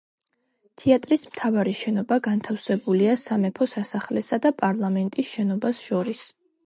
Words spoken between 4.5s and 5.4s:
პარლამენტის